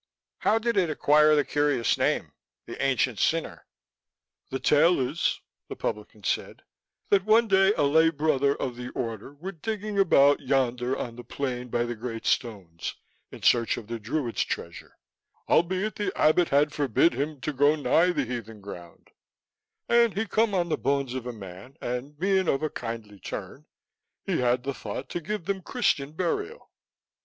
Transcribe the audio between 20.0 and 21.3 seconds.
he come on the bones of